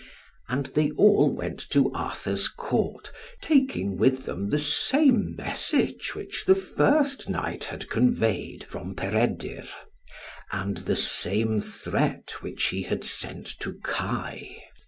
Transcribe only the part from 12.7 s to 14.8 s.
had sent to Kai.